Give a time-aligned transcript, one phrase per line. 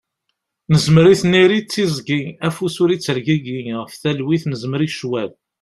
[0.71, 5.31] Nezmer i tniri d tiẓgi, afus ur ittergigi, ɣef talwit nezmer i ccwal.